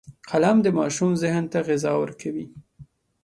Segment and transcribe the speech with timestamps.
[0.29, 2.45] قلم د ماشوم ذهن ته غذا ورکوي